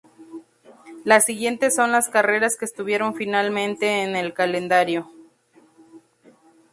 [1.03, 5.07] Las siguientes son las carreras que estuvieron finalmente en el calendario.